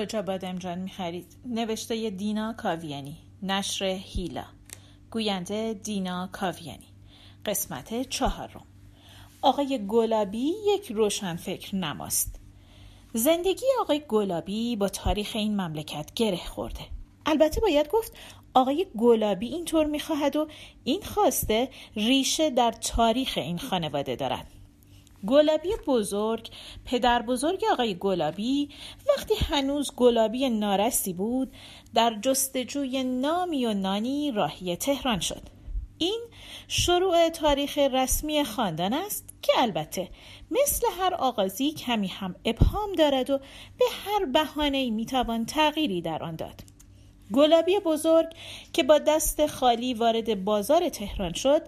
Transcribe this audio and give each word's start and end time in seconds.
کجا 0.00 0.22
بادمجان 0.22 0.78
می‌خرید؟ 0.78 1.36
نوشته 1.46 2.10
دینا 2.10 2.52
کاویانی. 2.52 3.16
نشر 3.42 3.84
هیلا. 3.84 4.44
گوینده 5.10 5.74
دینا 5.74 6.28
کاویانی. 6.32 6.86
قسمت 7.46 8.08
چهارم. 8.08 8.62
آقای 9.42 9.86
گلابی 9.88 10.54
یک 10.74 10.92
روشنفکر 10.92 11.76
نماست. 11.76 12.40
زندگی 13.14 13.66
آقای 13.80 14.02
گلابی 14.08 14.76
با 14.76 14.88
تاریخ 14.88 15.30
این 15.34 15.60
مملکت 15.60 16.14
گره 16.14 16.46
خورده. 16.46 16.86
البته 17.26 17.60
باید 17.60 17.88
گفت 17.88 18.12
آقای 18.54 18.86
گلابی 18.98 19.48
اینطور 19.48 19.86
می‌خواهد 19.86 20.36
و 20.36 20.48
این 20.84 21.02
خواسته 21.02 21.68
ریشه 21.96 22.50
در 22.50 22.72
تاریخ 22.72 23.32
این 23.36 23.58
خانواده 23.58 24.16
دارد. 24.16 24.46
گلابی 25.26 25.68
بزرگ 25.86 26.50
پدر 26.84 27.22
بزرگ 27.22 27.64
آقای 27.72 27.94
گلابی 27.94 28.68
وقتی 29.08 29.34
هنوز 29.34 29.92
گلابی 29.96 30.50
نارستی 30.50 31.12
بود 31.12 31.52
در 31.94 32.18
جستجوی 32.22 33.04
نامی 33.04 33.66
و 33.66 33.74
نانی 33.74 34.32
راهی 34.32 34.76
تهران 34.76 35.20
شد. 35.20 35.42
این 35.98 36.20
شروع 36.68 37.28
تاریخ 37.28 37.78
رسمی 37.78 38.44
خاندان 38.44 38.92
است 38.92 39.28
که 39.42 39.52
البته 39.56 40.08
مثل 40.50 40.86
هر 40.98 41.14
آغازی 41.14 41.72
کمی 41.72 42.08
هم 42.08 42.34
ابهام 42.44 42.92
دارد 42.92 43.30
و 43.30 43.38
به 43.78 43.84
هر 44.04 44.24
بهانه‌ای 44.24 44.90
می‌توان 44.90 45.46
تغییری 45.46 46.02
در 46.02 46.22
آن 46.22 46.36
داد. 46.36 46.62
گلابی 47.32 47.78
بزرگ 47.78 48.26
که 48.72 48.82
با 48.82 48.98
دست 48.98 49.46
خالی 49.46 49.94
وارد 49.94 50.44
بازار 50.44 50.88
تهران 50.88 51.32
شد 51.32 51.62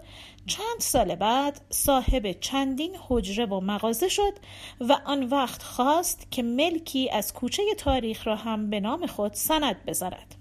چند 0.47 0.79
سال 0.79 1.15
بعد 1.15 1.61
صاحب 1.69 2.31
چندین 2.31 2.95
حجره 3.07 3.45
و 3.45 3.59
مغازه 3.59 4.09
شد 4.09 4.33
و 4.81 4.97
آن 5.05 5.23
وقت 5.23 5.63
خواست 5.63 6.27
که 6.31 6.43
ملکی 6.43 7.09
از 7.09 7.33
کوچه 7.33 7.63
تاریخ 7.77 8.27
را 8.27 8.35
هم 8.35 8.69
به 8.69 8.79
نام 8.79 9.05
خود 9.05 9.33
سند 9.33 9.85
بذارد 9.85 10.35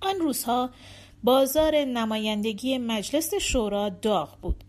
آن 0.00 0.18
روزها 0.20 0.70
بازار 1.24 1.84
نمایندگی 1.84 2.78
مجلس 2.78 3.34
شورا 3.34 3.88
داغ 3.88 4.40
بود 4.40 4.64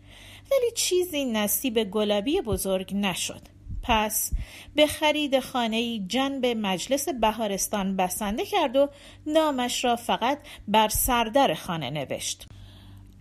ولی 0.50 0.70
چیزی 0.74 1.24
نصیب 1.24 1.84
گلابی 1.84 2.40
بزرگ 2.40 2.94
نشد. 2.94 3.40
پس 3.82 4.32
به 4.74 4.86
خرید 4.86 5.40
خانه 5.40 5.98
جنب 5.98 6.46
مجلس 6.46 7.08
بهارستان 7.08 7.96
بسنده 7.96 8.46
کرد 8.46 8.76
و 8.76 8.88
نامش 9.26 9.84
را 9.84 9.96
فقط 9.96 10.38
بر 10.68 10.88
سردر 10.88 11.54
خانه 11.54 11.90
نوشت. 11.90 12.46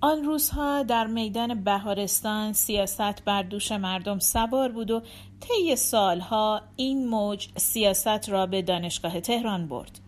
آن 0.01 0.23
روزها 0.23 0.83
در 0.83 1.07
میدان 1.07 1.63
بهارستان 1.63 2.53
سیاست 2.53 3.23
بر 3.25 3.43
دوش 3.43 3.71
مردم 3.71 4.19
سوار 4.19 4.71
بود 4.71 4.91
و 4.91 5.01
طی 5.39 5.75
سالها 5.75 6.61
این 6.75 7.07
موج 7.07 7.47
سیاست 7.57 8.29
را 8.29 8.45
به 8.45 8.61
دانشگاه 8.61 9.19
تهران 9.19 9.67
برد. 9.67 9.99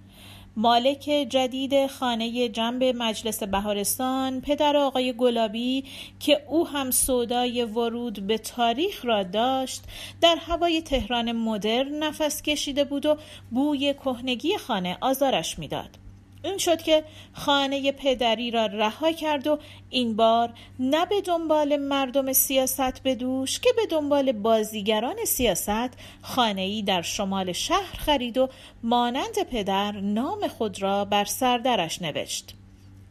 مالک 0.58 1.00
جدید 1.30 1.88
خانه 1.88 2.50
جنب 2.50 2.84
مجلس 2.84 3.44
بهارستان 3.44 4.42
پدر 4.42 4.78
آقای 4.78 5.14
گلابی 5.14 5.84
که 6.20 6.44
او 6.48 6.68
هم 6.68 6.92
سودای 6.92 7.64
ورود 7.64 8.28
به 8.28 8.38
تاریخ 8.38 9.06
را 9.06 9.24
داشت 9.24 9.84
در 10.22 10.36
هوای 10.36 10.82
تهران 10.82 11.32
مدرن 11.32 12.04
نفس 12.04 12.42
کشیده 12.42 12.84
بود 12.84 13.06
و 13.06 13.18
بوی 13.52 13.94
کهنگی 13.94 14.58
خانه 14.58 14.98
آزارش 15.02 15.60
می‌داد. 15.60 16.07
این 16.44 16.58
شد 16.58 16.82
که 16.82 17.04
خانه 17.34 17.92
پدری 17.92 18.52
را 18.52 18.66
رها 18.66 19.12
کرد 19.12 19.48
و 19.48 19.60
این 19.90 20.16
بار 20.16 20.54
نه 20.80 21.06
به 21.06 21.22
دنبال 21.22 21.78
مردم 21.78 22.34
سیاست 22.34 23.04
بدوش 23.04 23.60
که 23.60 23.70
به 23.76 23.86
دنبال 23.86 24.32
بازیگران 24.32 25.16
سیاست 25.26 25.89
خانه 26.22 26.61
ای 26.61 26.82
در 26.82 27.02
شمال 27.02 27.52
شهر 27.52 27.95
خرید 27.98 28.38
و 28.38 28.50
مانند 28.84 29.44
پدر 29.52 29.92
نام 29.92 30.48
خود 30.48 30.82
را 30.82 31.06
بر 31.06 31.26
سردرش 31.26 32.02
نوشت. 32.02 32.54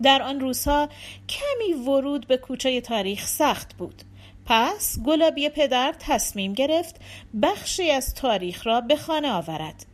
در 0.02 0.22
آن 0.22 0.40
روزها 0.40 0.88
کمی 1.28 1.72
ورود 1.72 2.26
به 2.26 2.36
کوچه 2.36 2.80
تاریخ 2.80 3.26
سخت 3.26 3.76
بود. 3.76 4.02
پس 4.46 4.98
گلابی 5.06 5.48
پدر 5.48 5.94
تصمیم 5.98 6.52
گرفت 6.52 6.96
بخشی 7.42 7.90
از 7.90 8.14
تاریخ 8.14 8.66
را 8.66 8.80
به 8.80 8.96
خانه 8.96 9.32
آورد. 9.32 9.86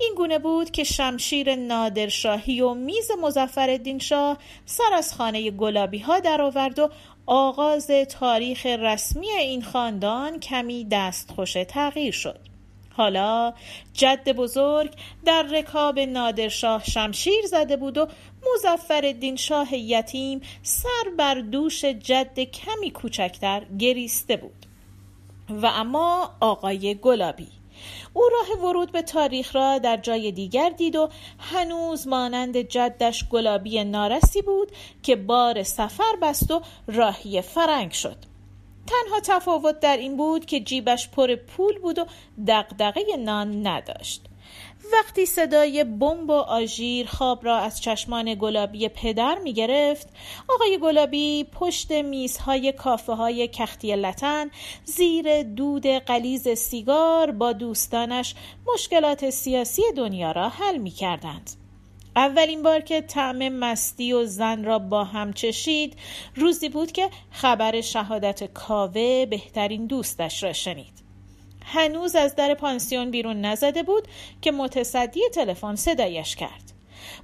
این 0.00 0.14
گونه 0.16 0.38
بود 0.38 0.70
که 0.70 0.84
شمشیر 0.84 1.54
نادرشاهی 1.54 2.60
و 2.60 2.74
میز 2.74 3.10
مزفر 3.22 3.98
شاه 3.98 4.38
سر 4.66 4.94
از 4.94 5.14
خانه 5.14 5.50
گلابی 5.50 5.98
ها 5.98 6.20
درآورد 6.20 6.78
و 6.78 6.90
آغاز 7.26 7.86
تاریخ 7.86 8.66
رسمی 8.66 9.30
این 9.30 9.62
خاندان 9.62 10.40
کمی 10.40 10.86
دستخوش 10.90 11.52
تغییر 11.52 12.12
شد. 12.12 12.38
حالا 12.90 13.54
جد 13.92 14.32
بزرگ 14.32 14.94
در 15.24 15.42
رکاب 15.42 15.98
نادرشاه 15.98 16.84
شمشیر 16.84 17.46
زده 17.46 17.76
بود 17.76 17.98
و 17.98 18.08
مزفر 18.54 19.34
شاه 19.36 19.74
یتیم 19.74 20.40
سر 20.62 21.10
بر 21.18 21.34
دوش 21.34 21.84
جد 21.84 22.40
کمی 22.40 22.90
کوچکتر 22.90 23.66
گریسته 23.78 24.36
بود. 24.36 24.66
و 25.50 25.66
اما 25.66 26.36
آقای 26.40 26.94
گلابی 26.94 27.48
او 28.12 28.22
راه 28.32 28.68
ورود 28.68 28.92
به 28.92 29.02
تاریخ 29.02 29.56
را 29.56 29.78
در 29.78 29.96
جای 29.96 30.32
دیگر 30.32 30.70
دید 30.70 30.96
و 30.96 31.08
هنوز 31.38 32.08
مانند 32.08 32.56
جدش 32.56 33.28
گلابی 33.28 33.84
نارسی 33.84 34.42
بود 34.42 34.72
که 35.02 35.16
بار 35.16 35.62
سفر 35.62 36.16
بست 36.22 36.50
و 36.50 36.62
راهی 36.86 37.42
فرنگ 37.42 37.92
شد. 37.92 38.16
تنها 38.86 39.20
تفاوت 39.24 39.80
در 39.80 39.96
این 39.96 40.16
بود 40.16 40.46
که 40.46 40.60
جیبش 40.60 41.08
پر 41.08 41.36
پول 41.36 41.78
بود 41.78 41.98
و 41.98 42.06
دقدقه 42.46 43.02
نان 43.18 43.66
نداشت. 43.66 44.24
وقتی 44.92 45.26
صدای 45.26 45.84
بمب 45.84 46.30
و 46.30 46.32
آژیر 46.32 47.06
خواب 47.06 47.44
را 47.44 47.58
از 47.58 47.80
چشمان 47.80 48.34
گلابی 48.34 48.88
پدر 48.88 49.38
می 49.38 49.52
گرفت 49.52 50.08
آقای 50.48 50.78
گلابی 50.82 51.44
پشت 51.44 51.92
میزهای 51.92 52.72
کافه 52.72 53.12
های 53.12 53.48
کختی 53.48 53.96
لطن 53.96 54.50
زیر 54.84 55.42
دود 55.42 55.86
قلیز 55.86 56.48
سیگار 56.48 57.30
با 57.30 57.52
دوستانش 57.52 58.34
مشکلات 58.74 59.30
سیاسی 59.30 59.82
دنیا 59.96 60.32
را 60.32 60.48
حل 60.48 60.78
می 60.78 60.90
کردند. 60.90 61.50
اولین 62.16 62.62
بار 62.62 62.80
که 62.80 63.00
طعم 63.00 63.48
مستی 63.48 64.12
و 64.12 64.24
زن 64.24 64.64
را 64.64 64.78
با 64.78 65.04
هم 65.04 65.32
چشید 65.32 65.96
روزی 66.36 66.68
بود 66.68 66.92
که 66.92 67.10
خبر 67.30 67.80
شهادت 67.80 68.44
کاوه 68.44 69.26
بهترین 69.26 69.86
دوستش 69.86 70.42
را 70.42 70.52
شنید 70.52 71.07
هنوز 71.72 72.16
از 72.16 72.36
در 72.36 72.54
پانسیون 72.54 73.10
بیرون 73.10 73.40
نزده 73.40 73.82
بود 73.82 74.08
که 74.42 74.52
متصدی 74.52 75.20
تلفن 75.34 75.74
صدایش 75.74 76.36
کرد. 76.36 76.72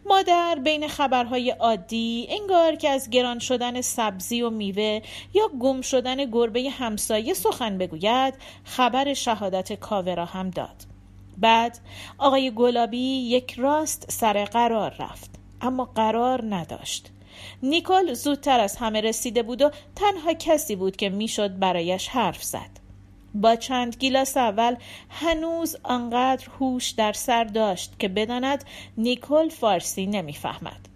مادر 0.07 0.59
بین 0.65 0.89
خبرهای 0.89 1.51
عادی 1.51 2.27
انگار 2.31 2.77
که 2.77 2.91
از 2.91 3.11
گران 3.11 3.39
شدن 3.39 3.81
سبزی 3.81 4.43
و 4.43 4.51
میوه 4.51 5.01
یا 5.35 5.49
گم 5.61 5.81
شدن 5.81 6.31
گربه 6.31 6.71
همسایه 6.71 7.35
سخن 7.35 7.79
بگوید 7.79 8.35
خبر 8.65 9.15
شهادت 9.15 9.73
کاوه 9.73 10.15
را 10.15 10.25
هم 10.25 10.51
داد. 10.51 10.77
بعد 11.37 11.79
آقای 12.19 12.51
گلابی 12.51 13.29
یک 13.29 13.55
راست 13.59 14.11
سر 14.11 14.45
قرار 14.45 14.95
رفت 14.99 15.31
اما 15.61 15.85
قرار 15.85 16.55
نداشت. 16.55 17.11
نیکل 17.63 18.15
زودتر 18.15 18.61
از 18.61 18.77
همه 18.77 19.01
رسیده 19.01 19.43
بود 19.43 19.63
و 19.63 19.71
تنها 19.97 20.33
کسی 20.35 20.77
بود 20.77 20.97
که 20.97 21.09
می‌شد 21.09 21.59
برایش 21.59 22.09
حرف 22.09 22.43
زد. 22.43 22.84
با 23.35 23.57
چند 23.57 23.97
گیلاس 23.97 24.37
اول 24.37 24.77
هنوز 25.11 25.77
آنقدر 25.83 26.49
هوش 26.61 26.91
در 26.91 27.13
سر 27.13 27.45
داشت 27.45 27.99
که 27.99 28.09
بداند 28.09 28.65
نیکل 28.97 29.49
فارسی 29.49 30.07
نمی‌فهمد. 30.07 30.89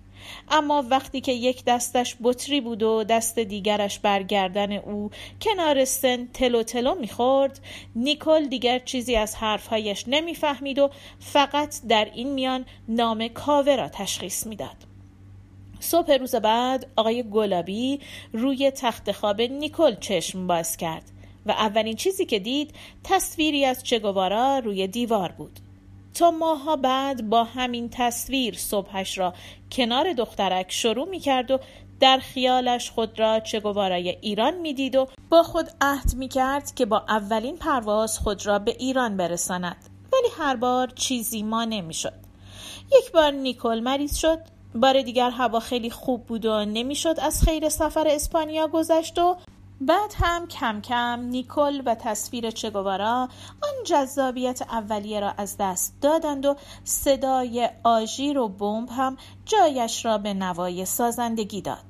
اما 0.51 0.85
وقتی 0.91 1.21
که 1.21 1.33
یک 1.33 1.65
دستش 1.65 2.17
بطری 2.23 2.61
بود 2.61 2.83
و 2.83 3.05
دست 3.05 3.39
دیگرش 3.39 3.99
برگردن 3.99 4.73
او 4.73 5.11
کنار 5.41 5.85
سن 5.85 6.29
تلو 6.35 6.62
تلو 6.62 6.95
می‌خورد 6.95 7.61
نیکل 7.97 8.49
دیگر 8.49 8.79
چیزی 8.79 9.17
از 9.17 9.35
حرفهایش 9.35 10.05
نمی‌فهمید 10.07 10.79
و 10.79 10.91
فقط 11.19 11.75
در 11.89 12.09
این 12.15 12.33
میان 12.33 12.65
نام 12.89 13.29
کاوه 13.29 13.77
را 13.77 13.89
تشخیص 13.89 14.47
می‌داد. 14.47 14.77
صبح 15.81 16.12
روز 16.12 16.35
بعد 16.35 16.87
آقای 16.97 17.23
گلابی 17.31 18.01
روی 18.33 18.71
تخت 18.71 19.12
خواب 19.12 19.41
نیکل 19.41 19.95
چشم 19.95 20.47
باز 20.47 20.77
کرد. 20.77 21.11
و 21.46 21.50
اولین 21.50 21.96
چیزی 21.96 22.26
که 22.26 22.38
دید 22.38 22.75
تصویری 23.05 23.64
از 23.64 23.82
چگوارا 23.82 24.58
روی 24.58 24.87
دیوار 24.87 25.32
بود. 25.32 25.61
تا 26.14 26.31
ماها 26.31 26.76
بعد 26.76 27.29
با 27.29 27.44
همین 27.44 27.88
تصویر 27.93 28.55
صبحش 28.55 29.19
را 29.19 29.35
کنار 29.73 30.12
دخترک 30.12 30.73
شروع 30.73 31.08
می 31.08 31.20
کرد 31.20 31.50
و 31.50 31.58
در 32.00 32.19
خیالش 32.19 32.90
خود 32.90 33.19
را 33.19 33.40
چگوارای 33.40 34.08
ایران 34.08 34.55
می‌دید 34.55 34.96
و 34.96 35.08
با 35.31 35.43
خود 35.43 35.70
عهد 35.81 36.14
می 36.14 36.29
کرد 36.29 36.75
که 36.75 36.87
با 36.87 37.05
اولین 37.08 37.56
پرواز 37.56 38.19
خود 38.19 38.46
را 38.46 38.58
به 38.58 38.76
ایران 38.79 39.17
برساند. 39.17 39.76
ولی 40.12 40.29
هر 40.38 40.56
بار 40.56 40.87
چیزی 40.94 41.43
ما 41.43 41.64
نمی‌شد. 41.64 42.12
یک 42.99 43.12
بار 43.12 43.31
نیکل 43.31 43.81
مریض 43.81 44.17
شد. 44.17 44.38
بار 44.75 45.02
دیگر 45.02 45.31
هوا 45.31 45.61
خیلی 45.61 45.90
خوب 45.90 46.26
بود 46.26 46.46
و 46.46 46.64
نمی‌شد 46.64 47.17
از 47.23 47.43
خیر 47.43 47.69
سفر 47.69 48.08
اسپانیا 48.08 48.67
گذشت 48.67 49.19
و 49.19 49.37
بعد 49.81 50.15
هم 50.17 50.47
کم 50.47 50.81
کم 50.81 51.21
نیکل 51.21 51.83
و 51.87 51.95
تصویر 51.95 52.51
چگوارا 52.51 53.29
آن 53.63 53.85
جذابیت 53.85 54.63
اولیه 54.63 55.21
را 55.21 55.35
از 55.39 55.57
دست 55.61 55.95
دادند 56.01 56.47
و 56.47 56.57
صدای 56.85 57.71
آژیر 57.85 58.39
و 58.39 58.49
بمب 58.49 58.89
هم 58.91 59.17
جایش 59.45 60.05
را 60.05 60.19
به 60.19 60.35
نوای 60.35 60.85
سازندگی 60.85 61.63
داد. 61.63 61.85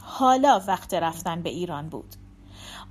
حالا 0.00 0.62
وقت 0.66 0.94
رفتن 0.94 1.42
به 1.42 1.50
ایران 1.50 1.88
بود. 1.88 2.14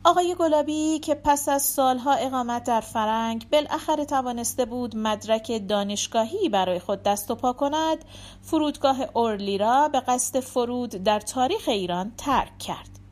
آقای 0.04 0.36
گلابی 0.40 1.00
که 1.00 1.16
پس 1.16 1.50
از 1.50 1.62
سالها 1.62 2.14
اقامت 2.14 2.64
در 2.64 2.82
فرنگ 2.82 3.50
بالاخره 3.50 4.06
توانسته 4.06 4.66
بود 4.66 4.98
مدرک 4.98 5.68
دانشگاهی 5.68 6.50
برای 6.50 6.80
خود 6.80 7.04
دست 7.04 7.32
و 7.32 7.36
پا 7.36 7.54
کند 7.54 8.06
فرودگاه 8.42 8.98
اورلی 9.14 9.58
را 9.58 9.88
به 9.88 10.00
قصد 10.00 10.40
فرود 10.40 10.90
در 10.90 11.20
تاریخ 11.20 11.70
ایران 11.70 12.12
ترک 12.18 12.58
کرد. 12.58 13.03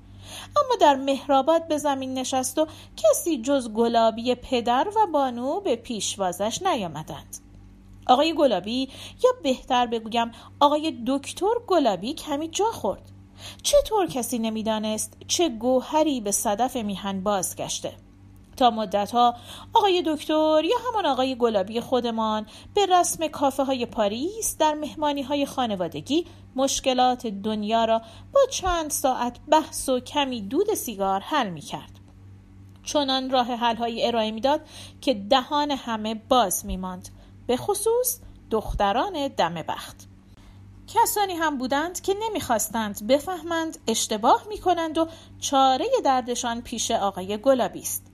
اما 0.58 0.76
در 0.82 0.96
مهرآباد 0.96 1.68
به 1.68 1.78
زمین 1.78 2.14
نشست 2.14 2.58
و 2.58 2.68
کسی 2.98 3.42
جز 3.42 3.70
گلابی 3.70 4.36
پدر 4.36 4.88
و 4.96 5.08
بانو 5.14 5.62
به 5.62 5.76
پیشوازش 5.76 6.62
نیامدند. 6.62 7.38
آقای 8.08 8.36
گلابی 8.36 8.90
یا 9.24 9.30
بهتر 9.44 9.86
بگویم 9.86 10.32
آقای 10.60 11.04
دکتر 11.08 11.54
گلابی 11.68 12.14
کمی 12.14 12.48
جا 12.48 12.66
خورد. 12.66 13.12
چطور 13.64 14.08
کسی 14.08 14.40
نمی‌دانست 14.40 15.18
چه 15.28 15.50
گوهری 15.50 16.22
به 16.22 16.32
صدف 16.32 16.76
میهن 16.76 17.24
بازگشته؟ 17.24 17.94
تا 18.62 18.70
مدتها 18.70 19.36
آقای 19.74 20.04
دکتر 20.06 20.62
یا 20.64 20.78
همان 20.88 21.06
آقای 21.06 21.36
گلابی 21.36 21.82
خودمان 21.82 22.46
به 22.74 22.86
رسم 22.86 23.28
کافه 23.28 23.64
های 23.64 23.86
پاریس 23.86 24.58
در 24.58 24.74
مهمانی 24.74 25.22
های 25.22 25.46
خانوادگی 25.46 26.26
مشکلات 26.56 27.28
دنیا 27.28 27.86
را 27.86 28.02
با 28.34 28.40
چند 28.52 28.92
ساعت 28.92 29.40
بحث 29.48 29.90
و 29.90 30.00
کمی 30.00 30.42
دود 30.42 30.74
سیگار 30.74 31.20
حل 31.20 31.50
می 31.50 31.62
کرد. 31.62 32.00
چنان 32.84 33.30
راه 33.30 33.48
حل 33.48 33.76
های 33.76 34.08
ارائه 34.08 34.32
می‌داد 34.32 34.62
که 35.02 35.14
دهان 35.14 35.72
همه 35.72 36.16
باز 36.16 36.66
می 36.66 36.78
ماند. 36.78 37.10
به 37.48 37.58
خصوص 37.58 38.20
دختران 38.52 39.28
دم 39.28 39.54
بخت. 39.54 40.08
کسانی 40.88 41.34
هم 41.34 41.58
بودند 41.58 42.02
که 42.02 42.16
نمی‌خواستند 42.22 43.08
بفهمند 43.08 43.78
اشتباه 43.88 44.44
می 44.50 44.58
کنند 44.58 44.98
و 44.98 45.08
چاره 45.40 45.86
دردشان 46.06 46.62
پیش 46.62 46.92
آقای 46.92 47.38
گلابی 47.38 47.80
است. 47.80 48.11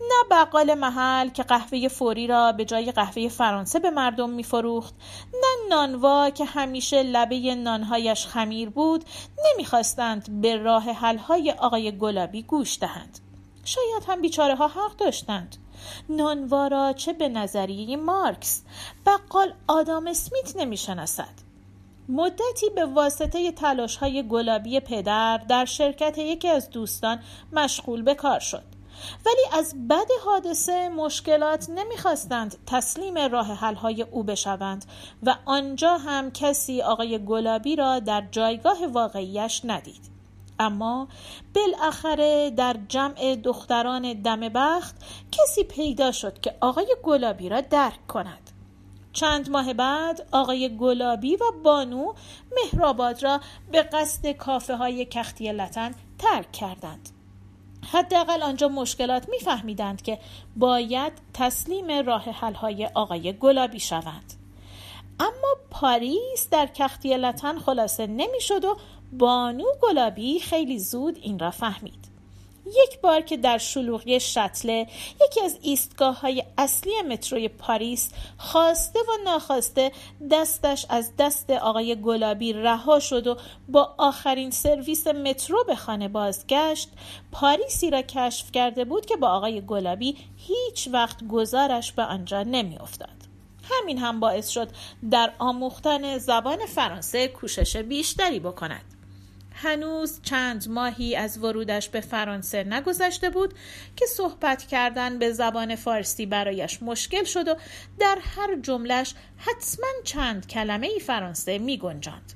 نه 0.00 0.24
بقال 0.30 0.74
محل 0.74 1.28
که 1.28 1.42
قهوه 1.42 1.88
فوری 1.88 2.26
را 2.26 2.52
به 2.52 2.64
جای 2.64 2.92
قهوه 2.92 3.28
فرانسه 3.28 3.78
به 3.78 3.90
مردم 3.90 4.30
میفروخت 4.30 4.94
نه 5.34 5.68
نانوا 5.70 6.30
که 6.30 6.44
همیشه 6.44 7.02
لبه 7.02 7.54
نانهایش 7.54 8.26
خمیر 8.26 8.70
بود 8.70 9.04
نمی‌خواستند 9.44 10.40
به 10.40 10.56
راه 10.56 10.82
حلهای 10.90 11.52
آقای 11.52 11.98
گلابی 11.98 12.42
گوش 12.42 12.78
دهند. 12.78 13.18
شاید 13.64 14.04
هم 14.08 14.20
بیچاره 14.20 14.54
ها 14.56 14.68
حق 14.68 14.96
داشتند. 14.96 15.56
نانوا 16.08 16.66
را 16.66 16.92
چه 16.92 17.12
به 17.12 17.28
نظریه 17.28 17.96
مارکس؟ 17.96 18.62
بقال 19.06 19.54
آدام 19.68 20.06
اسمیت 20.06 20.56
نمی‌شناسد. 20.56 21.42
مدتی 22.08 22.70
به 22.74 22.84
واسطه 22.84 23.52
تلاش 23.52 23.96
های 23.96 24.28
گلابی 24.28 24.80
پدر 24.80 25.38
در 25.38 25.64
شرکت 25.64 26.18
یکی 26.18 26.48
از 26.48 26.70
دوستان 26.70 27.22
مشغول 27.52 28.02
به 28.02 28.14
کار 28.14 28.40
شد. 28.40 28.71
ولی 29.26 29.58
از 29.58 29.88
بد 29.88 30.08
حادثه 30.24 30.88
مشکلات 30.88 31.70
نمی‌خواستند 31.70 32.56
تسلیم 32.66 33.18
راه 33.18 33.54
حلهای 33.54 34.02
او 34.02 34.22
بشوند 34.22 34.84
و 35.22 35.36
آنجا 35.44 35.98
هم 35.98 36.30
کسی 36.30 36.82
آقای 36.82 37.24
گلابی 37.24 37.76
را 37.76 37.98
در 37.98 38.22
جایگاه 38.30 38.86
واقعیش 38.86 39.60
ندید. 39.64 40.12
اما 40.58 41.08
بالاخره 41.54 42.50
در 42.50 42.76
جمع 42.88 43.36
دختران 43.36 44.12
دم 44.12 44.40
بخت 44.40 44.96
کسی 45.32 45.64
پیدا 45.64 46.12
شد 46.12 46.40
که 46.40 46.54
آقای 46.60 46.96
گلابی 47.02 47.48
را 47.48 47.60
درک 47.60 48.06
کند. 48.06 48.50
چند 49.12 49.50
ماه 49.50 49.74
بعد 49.74 50.28
آقای 50.32 50.76
گلابی 50.76 51.36
و 51.36 51.44
بانو 51.64 52.12
مهرآباد 52.56 53.22
را 53.22 53.40
به 53.72 53.82
قصد 53.82 54.26
کافه 54.32 54.76
های 54.76 55.04
کختی 55.04 55.52
لطن 55.52 55.94
ترک 56.18 56.52
کردند. 56.52 57.08
حداقل 57.92 58.42
آنجا 58.42 58.68
مشکلات 58.68 59.28
میفهمیدند 59.28 60.02
که 60.02 60.18
باید 60.56 61.12
تسلیم 61.34 62.06
راه 62.06 62.24
های 62.54 62.86
آقای 62.94 63.32
گلابی 63.32 63.80
شوند. 63.80 64.34
اما 65.20 65.56
پاریس 65.70 66.48
در 66.50 66.66
کختی 66.66 67.16
لطن 67.16 67.58
خلاصه 67.58 68.06
نمی‌شد 68.06 68.64
و 68.64 68.76
بانو 69.12 69.64
گلابی 69.82 70.40
خیلی 70.40 70.78
زود 70.78 71.18
این 71.22 71.38
را 71.38 71.50
فهمید. 71.50 72.11
یک 72.66 73.00
بار 73.00 73.20
که 73.20 73.36
در 73.36 73.58
شلوغی 73.58 74.20
شتله 74.20 74.86
یکی 75.26 75.40
از 75.44 75.58
ایستگاه 75.62 76.20
های 76.20 76.44
اصلی 76.58 77.02
متروی 77.08 77.48
پاریس 77.48 78.10
خواسته 78.38 78.98
و 78.98 79.24
ناخواسته 79.24 79.92
دستش 80.30 80.86
از 80.88 81.12
دست 81.18 81.50
آقای 81.50 81.96
گلابی 82.02 82.52
رها 82.52 83.00
شد 83.00 83.26
و 83.26 83.36
با 83.68 83.94
آخرین 83.98 84.50
سرویس 84.50 85.06
مترو 85.06 85.64
به 85.64 85.76
خانه 85.76 86.08
بازگشت 86.08 86.88
پاریسی 87.32 87.90
را 87.90 88.02
کشف 88.02 88.52
کرده 88.52 88.84
بود 88.84 89.06
که 89.06 89.16
با 89.16 89.28
آقای 89.28 89.60
گلابی 89.66 90.16
هیچ 90.36 90.88
وقت 90.92 91.26
گذارش 91.28 91.92
به 91.92 92.02
آنجا 92.02 92.42
نمیافتاد. 92.42 93.22
همین 93.62 93.98
هم 93.98 94.20
باعث 94.20 94.48
شد 94.48 94.68
در 95.10 95.32
آموختن 95.38 96.18
زبان 96.18 96.66
فرانسه 96.66 97.28
کوشش 97.28 97.76
بیشتری 97.76 98.40
بکند 98.40 98.91
هنوز 99.62 100.20
چند 100.22 100.68
ماهی 100.68 101.16
از 101.16 101.38
ورودش 101.38 101.88
به 101.88 102.00
فرانسه 102.00 102.64
نگذشته 102.64 103.30
بود 103.30 103.54
که 103.96 104.06
صحبت 104.06 104.62
کردن 104.62 105.18
به 105.18 105.32
زبان 105.32 105.76
فارسی 105.76 106.26
برایش 106.26 106.82
مشکل 106.82 107.24
شد 107.24 107.48
و 107.48 107.54
در 107.98 108.18
هر 108.36 108.56
جملش 108.62 109.14
حتما 109.36 109.88
چند 110.04 110.46
کلمه 110.46 110.86
ای 110.86 111.00
فرانسه 111.00 111.58
می 111.58 111.78
گنجاند. 111.78 112.32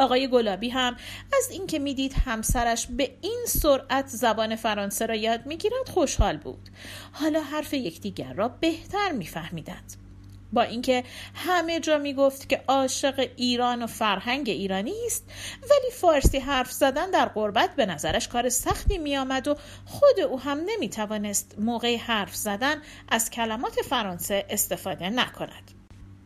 آقای 0.00 0.28
گلابی 0.28 0.68
هم 0.68 0.96
از 1.38 1.50
اینکه 1.50 1.78
می‌دید 1.78 2.12
همسرش 2.12 2.86
به 2.86 3.10
این 3.20 3.44
سرعت 3.46 4.06
زبان 4.06 4.56
فرانسه 4.56 5.06
را 5.06 5.14
یاد 5.14 5.46
می‌گیرد 5.46 5.88
خوشحال 5.88 6.36
بود 6.36 6.68
حالا 7.12 7.42
حرف 7.42 7.74
یکدیگر 7.74 8.32
را 8.32 8.48
بهتر 8.48 9.12
میفهمیدند 9.12 10.07
با 10.52 10.62
اینکه 10.62 11.04
همه 11.34 11.80
جا 11.80 11.98
می‌گفت 11.98 12.48
که 12.48 12.62
عاشق 12.68 13.28
ایران 13.36 13.82
و 13.82 13.86
فرهنگ 13.86 14.48
ایرانی 14.48 14.94
است 15.06 15.24
ولی 15.62 15.90
فارسی 15.92 16.38
حرف 16.38 16.72
زدن 16.72 17.10
در 17.10 17.26
قربت 17.26 17.76
به 17.76 17.86
نظرش 17.86 18.28
کار 18.28 18.48
سختی 18.48 18.98
میآمد 18.98 19.48
و 19.48 19.56
خود 19.84 20.20
او 20.20 20.40
هم 20.40 20.60
نمی‌توانست 20.66 21.54
موقع 21.58 21.96
حرف 21.96 22.36
زدن 22.36 22.76
از 23.08 23.30
کلمات 23.30 23.74
فرانسه 23.74 24.46
استفاده 24.50 25.10
نکند. 25.10 25.70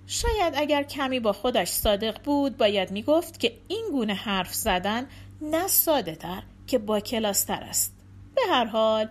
شاید 0.06 0.54
اگر 0.56 0.82
کمی 0.82 1.20
با 1.20 1.32
خودش 1.32 1.68
صادق 1.68 2.22
بود 2.22 2.56
باید 2.56 2.90
می‌گفت 2.90 3.40
که 3.40 3.52
این 3.68 3.86
گونه 3.92 4.14
حرف 4.14 4.54
زدن 4.54 5.06
نه 5.42 5.68
ساده 5.68 6.14
تر 6.14 6.42
که 6.66 6.78
با 6.78 7.00
کلاستر 7.00 7.62
است. 7.62 7.94
به 8.34 8.42
هر 8.50 8.64
حال 8.64 9.08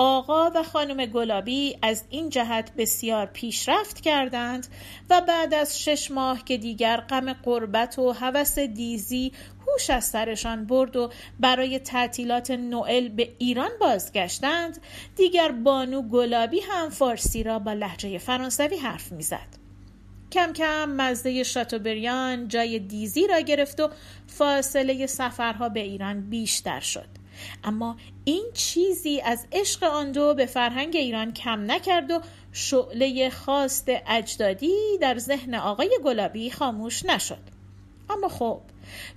آقا 0.00 0.50
و 0.54 0.62
خانم 0.62 1.06
گلابی 1.06 1.78
از 1.82 2.04
این 2.10 2.30
جهت 2.30 2.72
بسیار 2.76 3.26
پیشرفت 3.26 4.00
کردند 4.00 4.66
و 5.10 5.20
بعد 5.20 5.54
از 5.54 5.82
شش 5.82 6.10
ماه 6.10 6.44
که 6.44 6.56
دیگر 6.56 6.96
غم 6.96 7.32
قربت 7.32 7.98
و 7.98 8.12
هوس 8.12 8.58
دیزی 8.58 9.32
هوش 9.66 9.90
از 9.90 10.04
سرشان 10.04 10.66
برد 10.66 10.96
و 10.96 11.10
برای 11.40 11.78
تعطیلات 11.78 12.50
نوئل 12.50 13.08
به 13.08 13.28
ایران 13.38 13.70
بازگشتند 13.80 14.80
دیگر 15.16 15.52
بانو 15.52 16.02
گلابی 16.02 16.60
هم 16.60 16.90
فارسی 16.90 17.42
را 17.42 17.58
با 17.58 17.72
لحجه 17.72 18.18
فرانسوی 18.18 18.76
حرف 18.76 19.12
می‌زد. 19.12 19.58
کم 20.32 20.52
کم 20.52 20.90
مزده 20.90 21.42
شاتوبریان 21.42 22.48
جای 22.48 22.78
دیزی 22.78 23.26
را 23.26 23.40
گرفت 23.40 23.80
و 23.80 23.90
فاصله 24.26 25.06
سفرها 25.06 25.68
به 25.68 25.80
ایران 25.80 26.30
بیشتر 26.30 26.80
شد. 26.80 27.17
اما 27.64 27.96
این 28.24 28.44
چیزی 28.54 29.20
از 29.20 29.46
عشق 29.52 29.84
آن 29.84 30.12
دو 30.12 30.34
به 30.34 30.46
فرهنگ 30.46 30.96
ایران 30.96 31.32
کم 31.32 31.70
نکرد 31.70 32.10
و 32.10 32.20
شعله 32.52 33.30
خواست 33.30 33.86
اجدادی 34.06 34.98
در 35.00 35.18
ذهن 35.18 35.54
آقای 35.54 35.98
گلابی 36.04 36.50
خاموش 36.50 37.04
نشد. 37.04 37.42
اما 38.10 38.28
خب 38.28 38.60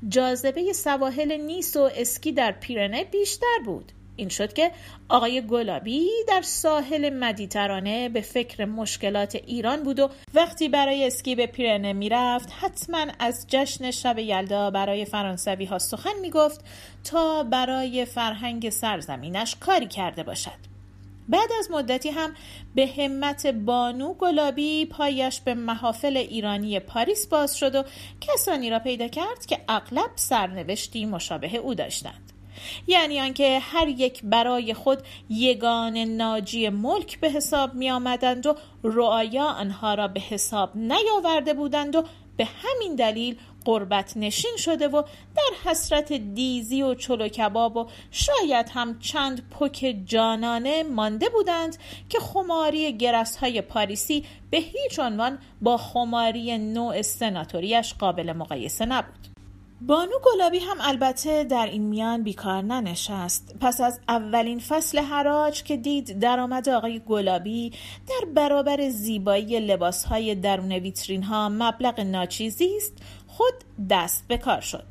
جاذبه 0.10 0.74
سواحل 0.74 1.38
نیس 1.38 1.76
و 1.76 1.90
اسکی 1.96 2.32
در 2.32 2.52
پیرنه 2.52 3.04
بیشتر 3.04 3.60
بود. 3.66 3.92
این 4.16 4.30
شد 4.30 4.54
که 4.54 4.72
آقای 5.10 5.42
گلابی 5.42 6.10
در 6.28 6.42
ساحل 6.42 7.10
مدیترانه 7.10 8.10
به 8.10 8.22
فکر 8.22 8.66
مشکلات 8.66 9.36
ایران 9.36 9.84
بود 9.84 10.00
و 10.00 10.10
وقتی 10.34 10.70
برای 10.70 11.08
اسکی 11.08 11.36
به 11.36 11.46
پیرنه 11.48 11.94
می‌رفت 11.94 12.50
حتما 12.62 13.06
از 13.20 13.46
جشن 13.50 13.92
شب 13.92 14.20
یلدا 14.20 14.72
برای 14.72 15.06
فرانسوی 15.06 15.66
ها 15.66 15.80
سخن 15.80 16.20
می‌گفت 16.22 16.66
تا 17.04 17.44
برای 17.44 18.06
فرهنگ 18.06 18.70
سرزمینش 18.70 19.56
کاری 19.56 19.88
کرده 19.88 20.24
باشد. 20.24 20.72
بعد 21.30 21.50
از 21.60 21.72
مدتی 21.72 22.10
هم 22.10 22.34
به 22.76 22.88
همت 22.88 23.48
بانو 23.48 24.14
گلابی 24.14 24.86
پایش 24.86 25.42
به 25.42 25.54
محافل 25.54 26.18
ایرانی 26.18 26.80
پاریس 26.80 27.28
باز 27.28 27.58
شد 27.58 27.76
و 27.76 27.84
کسانی 28.22 28.70
را 28.70 28.80
پیدا 28.80 29.08
کرد 29.08 29.46
که 29.46 29.60
اغلب 29.68 30.10
سرنوشتی 30.16 31.06
مشابه 31.06 31.58
او 31.58 31.74
داشتند. 31.74 32.32
یعنی 32.88 33.22
آنکه 33.22 33.60
هر 33.60 33.88
یک 33.88 34.22
برای 34.24 34.74
خود 34.74 35.00
یگان 35.30 35.98
ناجی 35.98 36.70
ملک 36.70 37.20
به 37.20 37.30
حساب 37.30 37.74
می 37.74 37.92
آمدند 37.92 38.46
و 38.46 38.56
رعایا 38.84 39.46
آنها 39.46 39.94
را 39.94 40.08
به 40.08 40.20
حساب 40.20 40.78
نیاورده 40.78 41.54
بودند 41.54 41.96
و 41.96 42.04
به 42.38 42.46
همین 42.46 42.96
دلیل 42.96 43.38
قربت 43.66 44.18
نشین 44.18 44.58
شده 44.58 44.88
و 44.88 45.02
در 45.36 45.72
حسرت 45.72 46.14
دیزی 46.14 46.82
و 46.82 46.96
چلو 46.96 47.28
کباب 47.28 47.78
و 47.78 47.88
شاید 48.12 48.70
هم 48.70 49.00
چند 49.00 49.50
پک 49.50 49.96
جانانه 50.06 50.84
مانده 50.84 51.30
بودند 51.30 51.78
که 52.10 52.20
خماری 52.20 52.98
گرس 52.98 53.38
های 53.38 53.62
پاریسی 53.62 54.26
به 54.50 54.58
هیچ 54.58 55.00
عنوان 55.00 55.38
با 55.62 55.78
خماری 55.78 56.58
نوع 56.58 57.02
سناتوریش 57.02 57.94
قابل 57.94 58.34
مقایسه 58.34 58.86
نبود. 58.86 59.31
بانو 59.88 60.12
گلابی 60.24 60.60
هم 60.60 60.78
البته 60.82 61.44
در 61.44 61.66
این 61.66 61.84
میان 61.84 62.24
بیکار 62.24 62.62
ننشست. 62.62 63.56
پس 63.62 63.82
از 63.82 64.00
اولین 64.08 64.60
فصل 64.60 65.00
حراج 65.00 65.64
که 65.64 65.78
دید 65.78 66.20
درآمد 66.20 66.70
آقای 66.70 67.00
گلابی 67.00 67.72
در 68.08 68.26
برابر 68.36 68.90
زیبایی 68.90 69.60
لباسهای 69.60 70.36
درون 70.36 70.72
ویترین 70.72 71.24
ها 71.24 71.50
مبلغ 71.50 72.00
ناچیزی 72.00 72.78
است 72.78 72.94
خود 73.28 73.54
دست 73.90 74.26
به 74.28 74.38
کار 74.38 74.62
شد. 74.62 74.84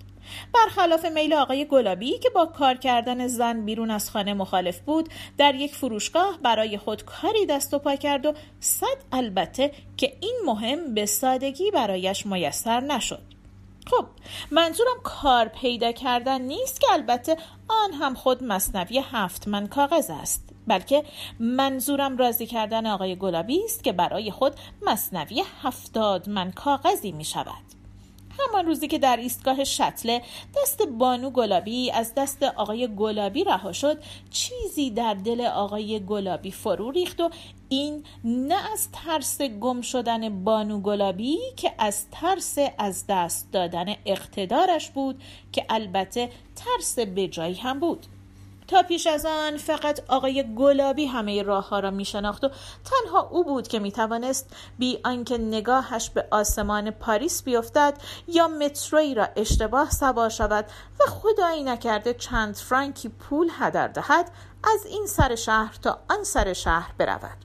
برخلاف 0.55 1.05
میل 1.05 1.33
آقای 1.33 1.65
گلابی 1.65 2.19
که 2.19 2.31
با 2.31 2.47
کار 2.47 2.75
کردن 2.75 3.27
زن 3.27 3.65
بیرون 3.65 3.91
از 3.91 4.11
خانه 4.11 4.35
مخالف 4.35 4.81
بود 4.81 5.09
در 5.39 5.55
یک 5.55 5.75
فروشگاه 5.75 6.39
برای 6.43 6.79
خود 6.79 7.05
کاری 7.05 7.47
دست 7.47 7.75
و 7.75 7.79
پا 7.79 7.97
کرد 7.97 8.27
و 8.27 8.33
صد 8.61 8.87
البته 9.13 9.71
که 9.97 10.13
این 10.21 10.37
مهم 10.47 10.95
به 10.95 11.07
سادگی 11.07 11.71
برایش 11.71 12.27
میسر 12.27 12.81
نشد. 12.81 13.40
خب 13.87 14.07
منظورم 14.51 14.97
کار 15.03 15.49
پیدا 15.49 15.93
کردن 15.93 16.41
نیست 16.41 16.81
که 16.81 16.87
البته 16.93 17.37
آن 17.69 17.93
هم 17.93 18.15
خود 18.15 18.45
مصنوی 18.45 18.99
هفت 19.13 19.49
من 19.49 19.67
کاغذ 19.67 20.11
است 20.11 20.51
بلکه 20.67 21.05
منظورم 21.41 22.17
راضی 22.17 22.47
کردن 22.47 22.87
آقای 22.87 23.17
گلابی 23.17 23.65
است 23.65 23.85
که 23.85 23.93
برای 23.93 24.31
خود 24.31 24.53
مصنوی 24.83 25.43
هفتاد 25.63 26.29
من 26.29 26.53
کاغذی 26.53 27.13
می 27.13 27.25
شود 27.25 27.80
همان 28.39 28.67
روزی 28.67 28.89
که 28.89 28.99
در 28.99 29.17
ایستگاه 29.17 29.65
شتله 29.65 30.23
دست 30.63 30.83
بانو 30.83 31.31
گلابی 31.31 31.91
از 31.91 32.13
دست 32.17 32.43
آقای 32.43 32.89
گلابی 32.97 33.45
رها 33.45 33.73
شد 33.73 34.03
چیزی 34.31 34.91
در 34.91 35.15
دل 35.15 35.41
آقای 35.41 36.01
گلابی 36.01 36.51
فرو 36.51 36.91
ریخت 36.91 37.21
و 37.21 37.31
این 37.69 38.05
نه 38.25 38.73
از 38.73 38.89
ترس 38.93 39.43
گم 39.43 39.81
شدن 39.81 40.45
بانو 40.45 40.81
گلابی 40.81 41.39
که 41.57 41.73
از 41.79 42.07
ترس 42.11 42.59
از 42.79 43.05
دست 43.09 43.53
دادن 43.53 43.95
اقتدارش 44.07 44.91
بود 44.91 45.23
که 45.53 45.65
البته 45.69 46.31
ترس 46.57 46.99
بجایی 46.99 47.55
هم 47.55 47.81
بود. 47.81 48.07
تا 48.71 48.83
پیش 48.83 49.07
از 49.07 49.27
آن 49.27 49.57
فقط 49.57 50.01
آقای 50.09 50.55
گلابی 50.55 51.07
همه 51.07 51.43
راه 51.43 51.69
ها 51.69 51.81
را 51.81 51.91
می 51.91 52.05
شناخت 52.05 52.45
و 52.45 52.51
تنها 52.85 53.29
او 53.31 53.45
بود 53.45 53.69
که 53.69 53.79
می 53.79 53.93
توانست 53.93 54.57
بی 54.79 54.99
آنکه 55.05 55.39
نگاهش 55.39 56.11
به 56.11 56.27
آسمان 56.31 56.91
پاریس 56.91 57.43
بیفتد 57.43 57.95
یا 58.29 58.49
متروی 58.49 59.15
را 59.15 59.29
اشتباه 59.37 59.91
سوار 59.91 60.29
شود 60.29 60.65
و 61.01 61.11
خدایی 61.11 61.63
نکرده 61.63 62.15
چند 62.15 62.57
فرانکی 62.57 63.09
پول 63.09 63.49
هدر 63.59 63.89
دهد 63.89 64.31
از 64.75 64.87
این 64.87 65.07
سر 65.07 65.35
شهر 65.35 65.79
تا 65.83 65.99
آن 66.11 66.25
سر 66.25 66.53
شهر 66.53 66.93
برود. 66.99 67.39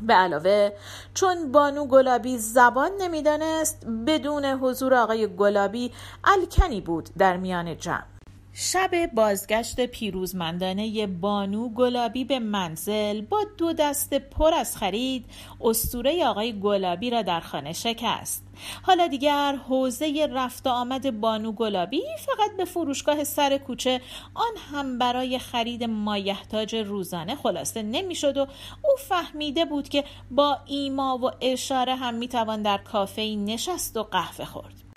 به 0.00 0.14
علاوه 0.14 0.72
چون 1.14 1.52
بانو 1.52 1.86
گلابی 1.86 2.38
زبان 2.38 2.90
نمی‌دانست 3.00 3.86
بدون 4.06 4.44
حضور 4.44 4.94
آقای 4.94 5.36
گلابی 5.36 5.92
الکنی 6.24 6.80
بود 6.80 7.08
در 7.18 7.36
میان 7.36 7.76
جمع. 7.76 8.11
شب 8.54 9.06
بازگشت 9.14 9.80
پیروزمندانه 9.80 11.06
بانو 11.06 11.68
گلابی 11.68 12.24
به 12.24 12.38
منزل 12.38 13.20
با 13.20 13.38
دو 13.58 13.72
دست 13.72 14.14
پر 14.14 14.54
از 14.54 14.76
خرید 14.76 15.24
استوره 15.60 16.24
آقای 16.24 16.60
گلابی 16.60 17.10
را 17.10 17.22
در 17.22 17.40
خانه 17.40 17.72
شکست. 17.72 18.46
حالا 18.82 19.06
دیگر 19.06 19.56
حوزه 19.68 20.28
رفت 20.32 20.66
آمد 20.66 21.20
بانو 21.20 21.52
گلابی 21.52 22.02
فقط 22.18 22.56
به 22.56 22.64
فروشگاه 22.64 23.24
سر 23.24 23.58
کوچه 23.58 24.00
آن 24.34 24.52
هم 24.72 24.98
برای 24.98 25.38
خرید 25.38 25.84
مایحتاج 25.84 26.74
روزانه 26.74 27.36
خلاصه 27.36 27.82
نمی‌شد 27.82 28.36
و 28.36 28.46
او 28.84 28.96
فهمیده 28.98 29.64
بود 29.64 29.88
که 29.88 30.04
با 30.30 30.58
ایما 30.66 31.18
و 31.18 31.30
اشاره 31.40 31.94
هم 31.94 32.14
می‌توان 32.14 32.62
در 32.62 32.78
کافه 32.78 33.22
نشست 33.22 33.96
و 33.96 34.02
قهوه 34.02 34.44
خورد. 34.44 34.91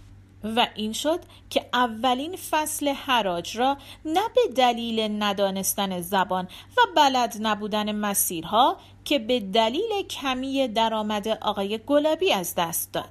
و 0.46 0.68
این 0.76 0.94
شد 0.94 1.20
که 1.50 1.66
اولین 1.74 2.36
فصل 2.36 2.88
حراج 2.88 3.58
را 3.58 3.78
نه 4.06 4.22
به 4.36 4.54
دلیل 4.56 5.24
ندانستن 5.24 6.02
زبان 6.02 6.48
و 6.78 6.82
بلد 6.96 7.38
نبودن 7.42 7.96
مسیرها 7.96 8.78
که 9.06 9.20
به 9.20 9.40
دلیل 9.40 10.08
کمی 10.10 10.68
درآمد 10.68 11.28
آقای 11.28 11.78
گلابی 11.78 12.34
از 12.34 12.56
دست 12.58 12.94
داد. 12.94 13.10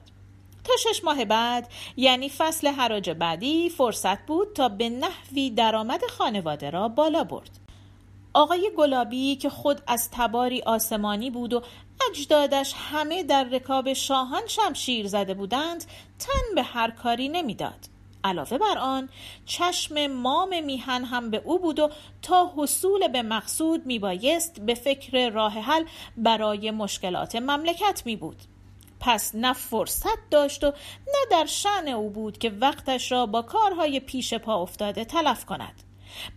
تا 0.64 0.72
شش 0.76 1.04
ماه 1.04 1.24
بعد 1.24 1.68
یعنی 1.96 2.28
فصل 2.28 2.68
حراج 2.68 3.10
بعدی 3.10 3.70
فرصت 3.70 4.26
بود 4.26 4.52
تا 4.52 4.68
به 4.68 4.88
نحوی 4.88 5.50
درآمد 5.50 6.00
خانواده 6.18 6.70
را 6.70 6.88
بالا 6.88 7.24
برد. 7.24 7.50
آقای 8.34 8.70
گلابی 8.78 9.36
که 9.36 9.50
خود 9.50 9.80
از 9.86 10.10
تباری 10.12 10.62
آسمانی 10.62 11.30
بود 11.30 11.52
و 11.52 11.62
اجدادش 12.10 12.74
همه 12.76 13.22
در 13.22 13.44
رکاب 13.44 13.92
شاهان 13.92 14.46
شمشیر 14.46 15.06
زده 15.06 15.34
بودند 15.34 15.84
تن 16.18 16.54
به 16.54 16.62
هر 16.62 16.90
کاری 16.90 17.28
نمی‌داد. 17.28 17.94
علاوه 18.24 18.58
بر 18.58 18.78
آن 18.78 19.08
چشم 19.46 20.06
مام 20.06 20.64
میهن 20.64 21.04
هم 21.04 21.30
به 21.30 21.42
او 21.44 21.58
بود 21.58 21.78
و 21.78 21.90
تا 22.22 22.52
حصول 22.56 23.08
به 23.08 23.22
مقصود 23.22 23.86
میبایست 23.86 24.60
به 24.60 24.74
فکر 24.74 25.30
راه 25.30 25.52
حل 25.52 25.84
برای 26.16 26.70
مشکلات 26.70 27.36
مملکت 27.36 28.02
می 28.04 28.16
بود. 28.16 28.42
پس 29.00 29.34
نه 29.34 29.52
فرصت 29.52 30.30
داشت 30.30 30.64
و 30.64 30.66
نه 31.06 31.26
در 31.30 31.46
شعن 31.46 31.88
او 31.88 32.10
بود 32.10 32.38
که 32.38 32.50
وقتش 32.50 33.12
را 33.12 33.26
با 33.26 33.42
کارهای 33.42 34.00
پیش 34.00 34.34
پا 34.34 34.62
افتاده 34.62 35.04
تلف 35.04 35.44
کند. 35.44 35.83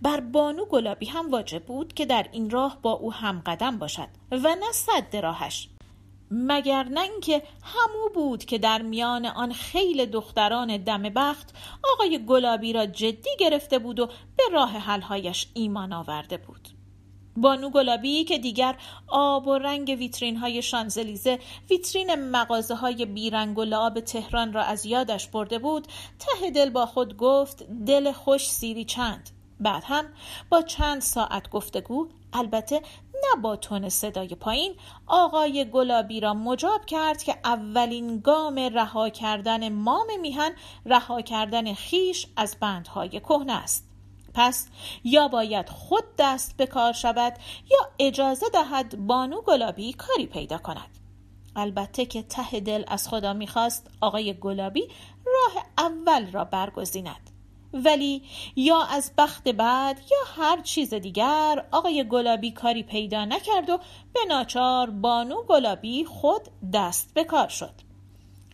بر 0.02 0.20
بانو 0.20 0.66
گلابی 0.66 1.06
هم 1.06 1.32
واجب 1.32 1.66
بود 1.66 1.94
که 1.94 2.06
در 2.06 2.30
این 2.32 2.50
راه 2.50 2.78
با 2.82 2.92
او 2.92 3.14
هم 3.14 3.42
قدم 3.46 3.80
باشد 3.80 4.08
و 4.32 4.56
نه 4.60 4.72
صد 4.72 5.16
راهش 5.16 5.70
مگر 6.32 6.84
نه 6.84 7.02
اینکه 7.02 7.44
همو 7.64 8.10
بود 8.14 8.46
که 8.46 8.58
در 8.58 8.82
میان 8.82 9.26
آن 9.26 9.54
خیل 9.54 10.06
دختران 10.06 10.78
دم 10.78 11.04
بخت 11.04 11.56
آقای 11.94 12.26
گلابی 12.26 12.74
را 12.74 12.86
جدی 12.86 13.30
گرفته 13.40 13.80
بود 13.80 14.00
و 14.00 14.06
به 14.08 14.44
راه 14.52 14.72
حلهایش 14.72 15.48
ایمان 15.54 15.94
آورده 15.94 16.38
بود. 16.38 16.70
بانو 17.38 17.70
گلابی 17.70 18.24
که 18.24 18.38
دیگر 18.38 18.76
آب 19.08 19.48
و 19.48 19.58
رنگ 19.58 19.96
ویترین 20.00 20.38
های 20.38 20.62
شانزلیزه 20.62 21.40
ویترین 21.70 22.16
مغازه 22.16 22.76
های 22.76 23.06
بیرنگ 23.06 23.58
و 23.58 23.64
لعاب 23.64 24.00
تهران 24.00 24.54
را 24.54 24.64
از 24.64 24.86
یادش 24.86 25.28
برده 25.28 25.60
بود 25.60 25.88
ته 26.20 26.52
دل 26.52 26.70
با 26.70 26.86
خود 26.86 27.18
گفت 27.18 27.64
دل 27.86 28.12
خوش 28.12 28.50
سیری 28.50 28.86
چند؟ 28.86 29.30
بعد 29.60 29.84
هم 29.86 30.06
با 30.50 30.62
چند 30.62 31.02
ساعت 31.02 31.50
گفتگو 31.50 32.08
البته 32.34 32.82
نه 33.14 33.42
با 33.42 33.56
تون 33.56 33.90
صدای 33.90 34.28
پایین 34.28 34.76
آقای 35.08 35.70
گلابی 35.72 36.20
را 36.20 36.34
مجاب 36.34 36.86
کرد 36.86 37.24
که 37.24 37.38
اولین 37.44 38.20
گام 38.20 38.60
رها 38.60 39.10
کردن 39.10 39.70
مام 39.70 40.08
میهن 40.22 40.52
رها 40.86 41.22
کردن 41.22 41.74
خیش 41.74 42.28
از 42.36 42.58
بندهای 42.60 43.10
کهنه 43.10 43.54
است. 43.54 43.88
پس 44.34 44.68
یا 45.04 45.28
باید 45.28 45.70
خود 45.70 46.04
دست 46.18 46.58
به 46.58 46.66
کار 46.66 46.94
شود 46.94 47.34
یا 47.72 47.90
اجازه 48.00 48.46
دهد 48.54 49.08
بانو 49.08 49.42
گلابی 49.42 49.94
کاری 49.94 50.26
پیدا 50.26 50.58
کند. 50.58 50.98
البته 51.56 52.06
که 52.06 52.24
ته 52.24 52.60
دل 52.60 52.84
از 52.88 53.08
خدا 53.08 53.34
می‌خواست 53.34 53.88
آقای 54.02 54.34
گلابی 54.34 54.88
راه 55.26 55.66
اول 55.78 56.32
را 56.32 56.44
برگزیند. 56.44 57.37
ولی 57.86 58.22
یا 58.56 58.84
از 58.84 59.12
بخت 59.18 59.48
بعد 59.48 60.00
یا 60.12 60.44
هر 60.44 60.62
چیز 60.62 60.94
دیگر 60.94 61.66
آقای 61.72 62.06
گلابی 62.10 62.52
کاری 62.52 62.84
پیدا 62.84 63.26
نکرد 63.26 63.70
و 63.70 63.78
به 64.14 64.20
ناچار 64.28 64.90
بانو 64.90 65.44
گلابی 65.44 66.06
خود 66.06 66.42
دست 66.74 67.14
به 67.14 67.24
کار 67.24 67.48
شد. 67.48 67.74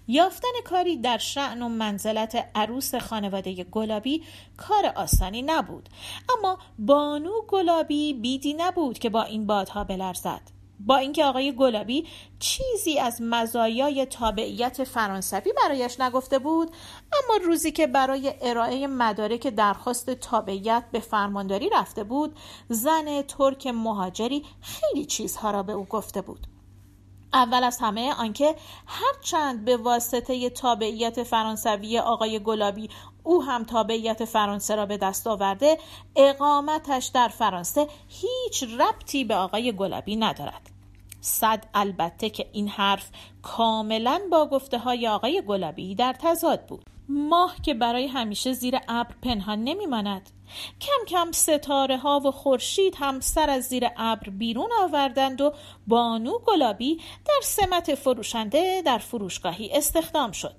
یافتن 0.07 0.61
کاری 0.65 0.97
در 0.97 1.17
شعن 1.17 1.61
و 1.61 1.69
منزلت 1.69 2.49
عروس 2.55 2.95
خانواده 2.95 3.63
گلابی 3.63 4.23
کار 4.57 4.85
آسانی 4.95 5.41
نبود. 5.41 5.89
اما 6.37 6.57
بانو 6.79 7.31
گلابی 7.47 8.13
بیدی 8.13 8.53
نبود 8.53 8.99
که 8.99 9.09
با 9.09 9.23
این 9.23 9.47
بادها 9.47 9.83
بلرزد. 9.83 10.41
با 10.85 10.97
اینکه 10.97 11.25
آقای 11.25 11.55
گلابی 11.55 12.07
چیزی 12.39 12.99
از 12.99 13.21
مزایای 13.21 14.05
تابعیت 14.05 14.83
فرانسوی 14.83 15.53
برایش 15.63 15.99
نگفته 15.99 16.39
بود 16.39 16.71
اما 17.13 17.45
روزی 17.45 17.71
که 17.71 17.87
برای 17.87 18.33
ارائه 18.41 18.87
مدارک 18.87 19.47
درخواست 19.47 20.09
تابعیت 20.09 20.83
به 20.91 20.99
فرمانداری 20.99 21.69
رفته 21.69 22.03
بود 22.03 22.35
زن 22.69 23.21
ترک 23.21 23.67
مهاجری 23.67 24.45
خیلی 24.61 25.05
چیزها 25.05 25.51
را 25.51 25.63
به 25.63 25.73
او 25.73 25.85
گفته 25.85 26.21
بود. 26.21 26.47
اول 27.33 27.63
از 27.63 27.77
همه 27.81 28.13
آنکه 28.13 28.55
هرچند 28.87 29.65
به 29.65 29.77
واسطه 29.77 30.49
تابعیت 30.49 31.23
فرانسوی 31.23 31.99
آقای 31.99 32.39
گلابی 32.39 32.89
او 33.23 33.43
هم 33.43 33.63
تابعیت 33.63 34.25
فرانسه 34.25 34.75
را 34.75 34.85
به 34.85 34.97
دست 34.97 35.27
آورده 35.27 35.77
اقامتش 36.15 37.05
در 37.05 37.27
فرانسه 37.27 37.87
هیچ 38.07 38.63
ربطی 38.63 39.23
به 39.23 39.35
آقای 39.35 39.71
گلابی 39.71 40.15
ندارد. 40.15 40.72
صد 41.23 41.65
البته 41.73 42.29
که 42.29 42.49
این 42.51 42.67
حرف 42.67 43.09
کاملا 43.41 44.21
با 44.31 44.45
گفته 44.45 44.77
های 44.77 45.07
آقای 45.07 45.43
گلابی 45.47 45.95
در 45.95 46.15
تضاد 46.19 46.65
بود. 46.65 46.85
ماه 47.09 47.55
که 47.61 47.73
برای 47.73 48.07
همیشه 48.07 48.53
زیر 48.53 48.79
ابر 48.87 49.15
پنهان 49.21 49.63
نمیماند. 49.63 50.29
کم 50.81 51.05
کم 51.07 51.31
ستاره 51.31 51.97
ها 51.97 52.19
و 52.19 52.31
خورشید 52.31 52.95
هم 52.99 53.19
سر 53.19 53.49
از 53.49 53.63
زیر 53.63 53.87
ابر 53.97 54.29
بیرون 54.29 54.69
آوردند 54.81 55.41
و 55.41 55.53
بانو 55.87 56.39
گلابی 56.39 56.97
در 57.25 57.39
سمت 57.43 57.95
فروشنده 57.95 58.81
در 58.85 58.97
فروشگاهی 58.97 59.69
استخدام 59.73 60.31
شد. 60.31 60.55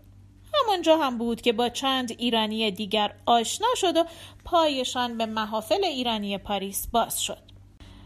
همانجا 0.55 0.97
هم 0.97 1.19
بود 1.19 1.41
که 1.41 1.53
با 1.53 1.69
چند 1.69 2.11
ایرانی 2.19 2.71
دیگر 2.71 3.15
آشنا 3.27 3.69
شد 3.77 3.97
و 3.97 4.05
پایشان 4.45 5.19
به 5.19 5.27
محافل 5.27 5.85
ایرانی 5.85 6.39
پاریس 6.39 6.87
باز 6.87 7.23
شد. 7.23 7.54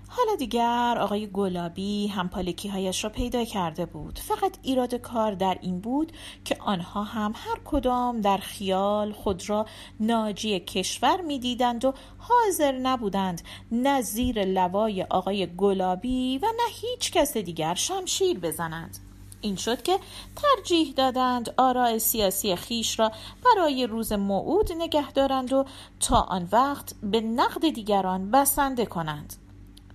حالا 0.08 0.34
دیگر 0.34 0.98
آقای 1.00 1.26
گلابی 1.26 2.06
هم 2.06 2.28
پالکی 2.28 2.68
هایش 2.68 3.04
را 3.04 3.10
پیدا 3.10 3.44
کرده 3.44 3.86
بود. 3.86 4.18
فقط 4.18 4.58
ایراد 4.62 4.94
کار 4.94 5.34
در 5.34 5.58
این 5.62 5.80
بود 5.80 6.12
که 6.44 6.56
آنها 6.60 7.02
هم 7.02 7.32
هر 7.36 7.60
کدام 7.64 8.20
در 8.20 8.36
خیال 8.36 9.12
خود 9.12 9.50
را 9.50 9.66
ناجی 10.00 10.60
کشور 10.60 11.20
می‌دیدند 11.20 11.84
و 11.84 11.94
حاضر 12.18 12.72
نبودند 12.72 13.42
نه 13.72 14.02
زیر 14.02 14.44
لوای 14.44 15.02
آقای 15.02 15.56
گلابی 15.56 16.38
و 16.38 16.46
نه 16.46 16.72
هیچ 16.80 17.12
کس 17.12 17.36
دیگر 17.36 17.74
شمشیر 17.74 18.38
بزنند. 18.38 18.98
این 19.40 19.56
شد 19.56 19.82
که 19.82 19.98
ترجیح 20.36 20.92
دادند 20.92 21.54
آراء 21.56 21.98
سیاسی 21.98 22.56
خیش 22.56 22.98
را 22.98 23.12
برای 23.44 23.86
روز 23.86 24.12
موعود 24.12 24.72
نگه 24.72 25.12
دارند 25.12 25.52
و 25.52 25.64
تا 26.00 26.20
آن 26.20 26.48
وقت 26.52 26.94
به 27.02 27.20
نقد 27.20 27.70
دیگران 27.70 28.30
بسنده 28.30 28.86
کنند. 28.86 29.47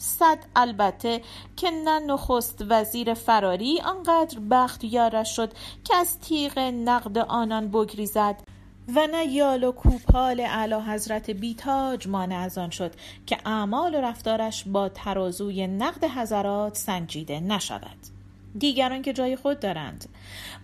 صد 0.03 0.37
البته 0.55 1.21
که 1.55 1.71
نه 1.71 1.99
نخست 1.99 2.65
وزیر 2.69 3.13
فراری 3.13 3.81
آنقدر 3.81 4.39
بخت 4.39 4.83
یارش 4.83 5.35
شد 5.35 5.53
که 5.83 5.95
از 5.95 6.19
تیغ 6.19 6.59
نقد 6.59 7.17
آنان 7.17 7.67
بگریزد 7.67 8.41
و 8.95 9.07
نه 9.07 9.25
یال 9.25 9.63
و 9.63 9.71
کوپال 9.71 10.39
اعلی 10.39 10.75
حضرت 10.75 11.29
بیتاج 11.29 12.07
مانع 12.07 12.35
از 12.35 12.57
آن 12.57 12.69
شد 12.69 12.91
که 13.25 13.37
اعمال 13.45 13.95
و 13.95 14.01
رفتارش 14.01 14.63
با 14.67 14.89
ترازوی 14.89 15.67
نقد 15.67 16.03
حضرات 16.03 16.77
سنجیده 16.77 17.39
نشود. 17.39 17.97
دیگران 18.59 19.01
که 19.01 19.13
جای 19.13 19.35
خود 19.35 19.59
دارند. 19.59 20.09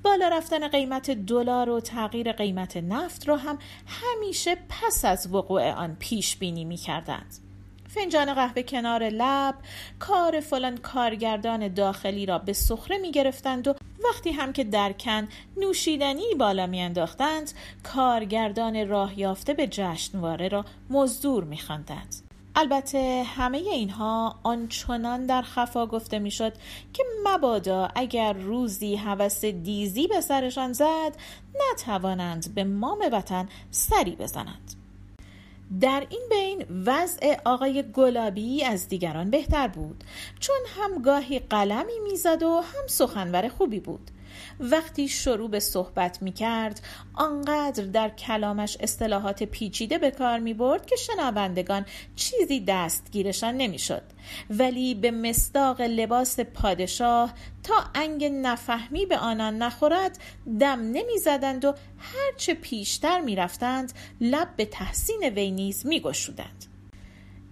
بالا 0.03 0.27
رفتن 0.27 0.67
قیمت 0.67 1.11
دلار 1.11 1.69
و 1.69 1.79
تغییر 1.79 2.31
قیمت 2.31 2.77
نفت 2.77 3.27
را 3.27 3.37
هم 3.37 3.57
همیشه 3.85 4.57
پس 4.69 5.05
از 5.05 5.33
وقوع 5.33 5.71
آن 5.71 5.95
پیش 5.99 6.37
بینی 6.37 6.65
می 6.65 6.77
کردند 6.77 7.48
فنجان 7.89 8.33
قهوه 8.33 8.61
کنار 8.61 9.09
لب 9.09 9.55
کار 9.99 10.39
فلان 10.39 10.77
کارگردان 10.77 11.73
داخلی 11.73 12.25
را 12.25 12.37
به 12.37 12.53
سخره 12.53 12.97
می 12.97 13.11
گرفتند 13.11 13.67
و 13.67 13.75
وقتی 14.03 14.31
هم 14.31 14.53
که 14.53 14.63
درکن 14.63 15.27
نوشیدنی 15.57 16.35
بالا 16.39 16.67
می 16.67 16.81
انداختند 16.81 17.51
کارگردان 17.83 18.87
راه 18.87 19.19
یافته 19.19 19.53
به 19.53 19.67
جشنواره 19.67 20.47
را 20.47 20.65
مزدور 20.89 21.43
می 21.43 21.57
خواندند. 21.57 22.15
البته 22.55 23.23
همه 23.35 23.57
اینها 23.57 24.39
آنچنان 24.43 25.25
در 25.25 25.41
خفا 25.41 25.85
گفته 25.85 26.19
می‌شد 26.19 26.53
که 26.93 27.03
مبادا 27.23 27.89
اگر 27.95 28.33
روزی 28.33 28.95
هوس 28.95 29.45
دیزی 29.45 30.07
به 30.07 30.21
سرشان 30.21 30.73
زد 30.73 31.15
نتوانند 31.71 32.55
به 32.55 32.63
مام 32.63 32.99
وطن 33.11 33.49
سری 33.71 34.15
بزنند 34.15 34.78
در 35.81 36.07
این 36.09 36.21
بین 36.29 36.65
وضع 36.85 37.35
آقای 37.45 37.83
گلابی 37.93 38.63
از 38.63 38.87
دیگران 38.87 39.29
بهتر 39.29 39.67
بود. 39.67 40.03
چون 40.39 40.59
هم 40.67 41.01
گاهی 41.01 41.39
قلمی 41.39 41.99
می‌زد 42.03 42.43
و 42.43 42.61
هم 42.61 42.87
سخنور 42.87 43.47
خوبی 43.47 43.79
بود. 43.79 44.11
وقتی 44.59 45.07
شروع 45.07 45.49
به 45.49 45.59
صحبت 45.59 46.21
می 46.21 46.31
کرد 46.31 46.81
آنقدر 47.13 47.83
در 47.83 48.09
کلامش 48.09 48.77
اصطلاحات 48.79 49.43
پیچیده 49.43 49.97
به 49.97 50.11
کار 50.11 50.39
می 50.39 50.53
برد 50.53 50.85
که 50.85 50.95
شنوندگان 50.95 51.85
چیزی 52.15 52.59
دستگیرشان 52.59 53.57
نمی 53.57 53.79
شد 53.79 54.03
ولی 54.49 54.95
به 54.95 55.11
مصداق 55.11 55.81
لباس 55.81 56.39
پادشاه 56.39 57.33
تا 57.63 57.75
انگ 57.95 58.25
نفهمی 58.25 59.05
به 59.05 59.17
آنان 59.17 59.57
نخورد 59.57 60.19
دم 60.59 60.79
نمی 60.79 61.17
زدند 61.17 61.65
و 61.65 61.73
هرچه 61.97 62.53
پیشتر 62.53 63.21
می 63.21 63.35
رفتند 63.35 63.93
لب 64.21 64.55
به 64.55 64.65
تحسین 64.65 65.23
وی 65.35 65.51
نیز 65.51 65.85
می 65.85 65.99
گشودند. 65.99 66.68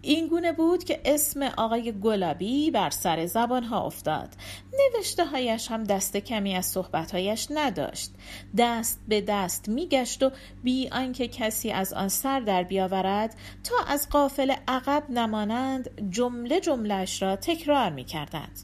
این 0.08 0.28
گونه 0.28 0.52
بود 0.52 0.84
که 0.84 1.02
اسم 1.06 1.44
آقای 1.44 1.92
گلابی 1.92 2.72
بر 2.72 2.90
سر 2.90 3.26
زبان 3.26 3.64
ها 3.64 3.86
افتاد. 3.86 4.30
نوشته 4.74 5.26
هایش 5.26 5.72
هم 5.72 5.84
دست 5.84 6.18
کمی 6.18 6.56
از 6.56 6.66
صحبت 6.66 7.12
هایش 7.12 7.48
نداشت. 7.50 8.12
دست 8.58 9.02
به 9.08 9.22
دست 9.22 9.70
میگشت 9.70 10.24
و 10.24 10.32
بی 10.64 10.90
آنکه 10.90 11.28
کسی 11.28 11.72
از 11.72 11.94
آن 11.94 12.08
سر 12.08 12.40
در 12.40 12.64
بیاورد 12.64 13.36
تا 13.64 13.76
از 13.88 14.10
قافل 14.10 14.54
عقب 14.68 15.04
نمانند 15.10 16.10
جمله 16.12 16.60
جملهش 16.60 17.22
را 17.22 17.36
تکرار 17.36 17.90
می 17.90 18.04
کردند. 18.04 18.60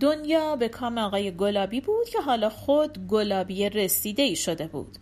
دنیا 0.00 0.56
به 0.56 0.68
کام 0.68 0.98
آقای 0.98 1.36
گلابی 1.36 1.80
بود 1.80 2.08
که 2.08 2.20
حالا 2.20 2.48
خود 2.48 3.06
گلابی 3.06 3.68
رسیده 3.68 4.22
ای 4.22 4.36
شده 4.36 4.66
بود. 4.66 4.98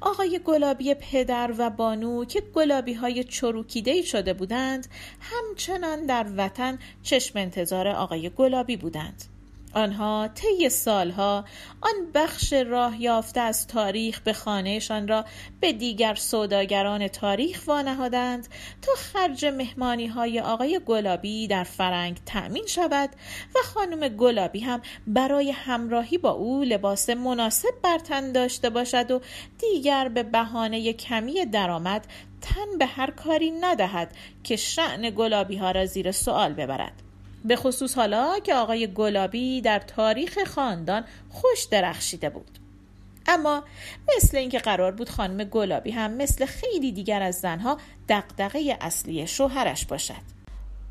آقای 0.00 0.40
گلابی 0.44 0.94
پدر 0.94 1.54
و 1.58 1.70
بانو 1.70 2.24
که 2.24 2.40
گلابی 2.40 2.92
های 2.92 3.24
چروکیده 3.24 4.02
شده 4.02 4.32
بودند 4.32 4.86
همچنان 5.20 6.06
در 6.06 6.26
وطن 6.36 6.78
چشم 7.02 7.38
انتظار 7.38 7.88
آقای 7.88 8.30
گلابی 8.30 8.76
بودند. 8.76 9.33
آنها 9.74 10.28
طی 10.34 10.68
سالها 10.68 11.44
آن 11.80 12.10
بخش 12.14 12.52
راه 12.52 13.02
یافته 13.02 13.40
از 13.40 13.66
تاریخ 13.66 14.20
به 14.20 14.32
خانهشان 14.32 15.08
را 15.08 15.24
به 15.60 15.72
دیگر 15.72 16.14
سوداگران 16.14 17.08
تاریخ 17.08 17.62
وانهادند 17.66 18.48
تا 18.82 18.92
خرج 18.96 19.44
مهمانی 19.44 20.06
های 20.06 20.40
آقای 20.40 20.80
گلابی 20.86 21.46
در 21.46 21.64
فرنگ 21.64 22.16
تأمین 22.26 22.66
شود 22.66 23.10
و 23.54 23.58
خانم 23.64 24.08
گلابی 24.08 24.60
هم 24.60 24.82
برای 25.06 25.50
همراهی 25.50 26.18
با 26.18 26.30
او 26.30 26.62
لباس 26.62 27.10
مناسب 27.10 27.74
بر 27.82 27.98
تن 27.98 28.32
داشته 28.32 28.70
باشد 28.70 29.10
و 29.10 29.20
دیگر 29.58 30.08
به 30.08 30.22
بهانه 30.22 30.92
کمی 30.92 31.46
درآمد 31.46 32.06
تن 32.40 32.78
به 32.78 32.86
هر 32.86 33.10
کاری 33.10 33.50
ندهد 33.50 34.14
که 34.44 34.56
شعن 34.56 35.10
گلابی 35.10 35.56
ها 35.56 35.70
را 35.70 35.86
زیر 35.86 36.12
سوال 36.12 36.52
ببرد. 36.52 37.03
به 37.44 37.56
خصوص 37.56 37.94
حالا 37.94 38.38
که 38.38 38.54
آقای 38.54 38.86
گلابی 38.86 39.60
در 39.60 39.78
تاریخ 39.78 40.38
خاندان 40.44 41.04
خوش 41.30 41.64
درخشیده 41.64 42.30
بود. 42.30 42.58
اما 43.26 43.64
مثل 44.16 44.36
اینکه 44.36 44.58
قرار 44.58 44.92
بود 44.92 45.08
خانم 45.08 45.44
گلابی 45.44 45.90
هم 45.90 46.12
مثل 46.12 46.46
خیلی 46.46 46.92
دیگر 46.92 47.22
از 47.22 47.40
زنها 47.40 47.78
دقدقه 48.08 48.78
اصلی 48.80 49.26
شوهرش 49.26 49.86
باشد. 49.86 50.33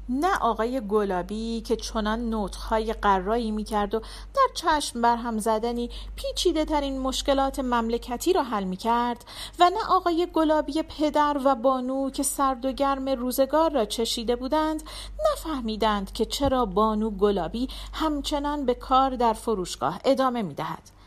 نه 0.09 0.37
آقای 0.37 0.81
گلابی 0.87 1.61
که 1.61 1.75
چنان 1.75 2.29
نوتهای 2.29 2.93
قرایی 2.93 3.51
می‌کرد 3.51 3.95
و 3.95 3.99
در 4.33 4.47
چشم 4.53 5.01
بر 5.01 5.15
هم 5.15 5.37
زدنی 5.37 5.89
پیچیده 6.15 6.65
ترین 6.65 6.99
مشکلات 6.99 7.59
مملکتی 7.59 8.33
را 8.33 8.43
حل 8.43 8.63
می‌کرد 8.63 9.25
و 9.59 9.69
نه 9.69 9.85
آقای 9.89 10.27
گلابی 10.33 10.81
پدر 10.81 11.37
و 11.45 11.55
بانو 11.55 12.09
که 12.09 12.23
سرد 12.23 12.65
و 12.65 12.71
گرم 12.71 13.09
روزگار 13.09 13.71
را 13.71 13.85
چشیده 13.85 14.35
بودند 14.35 14.83
نفهمیدند 15.31 16.11
که 16.11 16.25
چرا 16.25 16.65
بانو 16.65 17.09
گلابی 17.09 17.67
همچنان 17.93 18.65
به 18.65 18.73
کار 18.73 19.15
در 19.15 19.33
فروشگاه 19.33 19.99
ادامه 20.05 20.41
می‌دهد. 20.41 21.02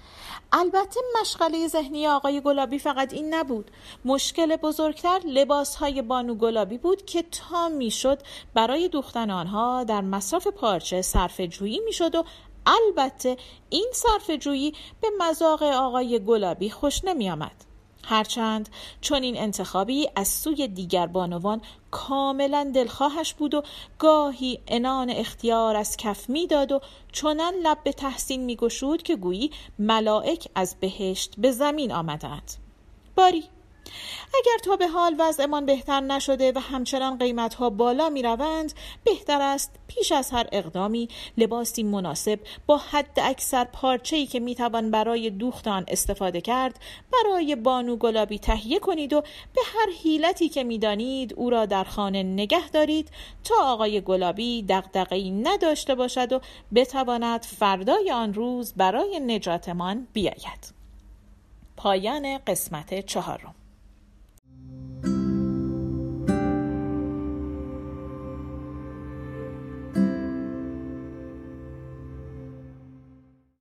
البته 0.53 1.01
مشغله 1.21 1.69
ذهنی 1.69 2.09
آقای 2.09 2.41
گلابی 2.41 2.79
فقط 2.79 3.13
این 3.13 3.35
نبود 3.35 3.71
مشکل 4.05 4.57
بزرگتر 4.57 5.21
لباس 5.25 5.77
های 5.77 6.03
بانو 6.03 6.35
گلابی 6.35 6.79
بود 6.79 7.05
که 7.05 7.23
تا 7.23 7.69
می‌شد 7.69 8.19
برای 8.55 8.89
دوختن 8.89 9.31
آنها 9.31 9.85
در 9.85 10.01
مصرف 10.01 10.47
پارچه 10.47 11.03
صرف 11.03 11.41
جویی 11.41 11.81
می‌شد 11.85 12.15
و 12.15 12.25
البته 12.67 13.37
این 13.71 13.89
صرف 13.93 14.31
جویی 14.31 14.75
به 15.01 15.09
مذاق 15.19 15.63
آقای 15.63 16.25
گلابی 16.25 16.71
خوش 16.71 17.05
نمی 17.05 17.31
آمد. 17.31 17.65
هرچند 18.09 18.69
چون 19.01 19.23
این 19.23 19.38
انتخابی 19.38 20.09
از 20.16 20.29
سوی 20.29 20.69
دیگر 20.69 21.07
بانوان 21.07 21.61
کاملا 21.90 22.71
دلخواهش 22.75 23.35
بود 23.35 23.55
و 23.55 23.62
گاهی 23.99 24.59
انان 24.69 25.11
اختیار 25.11 25.77
از 25.77 25.97
کف 25.97 26.31
می‌داد 26.31 26.73
و 26.73 26.81
چنان 27.12 27.55
لب 27.62 27.79
به 27.85 27.92
تحسین 27.92 28.45
میگشود 28.45 29.03
که 29.03 29.16
گویی 29.16 29.51
ملائک 29.79 30.49
از 30.55 30.77
بهشت 30.81 31.35
به 31.38 31.51
زمین 31.51 31.92
آمدند. 31.92 32.53
باری 33.16 33.45
اگر 34.35 34.59
تا 34.64 34.77
به 34.77 34.88
حال 34.88 35.16
وضعمان 35.18 35.66
بهتر 35.66 36.01
نشده 36.01 36.53
و 36.53 36.59
همچنان 36.59 37.18
قیمتها 37.18 37.70
بالا 37.70 38.09
می 38.09 38.22
روند 38.22 38.72
بهتر 39.05 39.42
است 39.42 39.72
پیش 39.88 40.12
از 40.12 40.31
هر 40.31 40.46
اقدامی 40.53 41.09
لباسی 41.38 41.83
مناسب 41.83 42.40
با 42.66 42.77
حد 42.77 43.20
اکثر 43.22 43.64
پارچه‌ای 43.64 44.27
که 44.27 44.40
می 44.40 44.55
توان 44.55 44.90
برای 44.90 45.31
دوخت 45.31 45.68
آن 45.68 45.85
استفاده 45.88 46.40
کرد 46.40 46.81
برای 47.12 47.57
بانو 47.57 47.96
گلابی 47.96 48.38
تهیه 48.38 48.79
کنید 48.79 49.12
و 49.12 49.20
به 49.55 49.61
هر 49.75 49.92
حیلتی 50.03 50.49
که 50.49 50.64
می‌دانید 50.64 51.35
او 51.35 51.51
را 51.51 51.66
در 51.66 51.85
خانه 51.85 52.22
نگه 52.22 52.68
دارید 52.68 53.11
تا 53.44 53.55
آقای 53.61 54.01
گلابی 54.01 54.62
دغدغه‌ای 54.68 55.31
نداشته 55.31 55.94
باشد 55.94 56.33
و 56.33 56.40
بتواند 56.75 57.44
فردای 57.44 58.11
آن 58.11 58.35
روز 58.35 58.75
برای 58.75 59.20
نجاتمان 59.20 60.07
بیاید. 60.12 60.75
پایان 61.77 62.38
قسمت 62.38 63.07
چهارم. 63.07 63.55